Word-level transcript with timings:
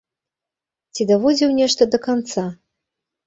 Ці 0.95 1.05
даводзіў 1.11 1.53
нешта 1.59 1.87
да 1.97 2.01
канца? 2.09 2.47